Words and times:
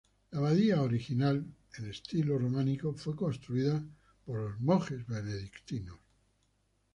La 0.31 0.39
abadía 0.39 0.81
original, 0.81 1.45
en 1.77 1.85
estilo 1.91 2.39
románico, 2.39 2.95
fue 2.95 3.15
construida 3.15 3.85
por 4.25 4.39
los 4.49 4.59
monjes 4.59 5.05
benedictinos. 5.05 5.99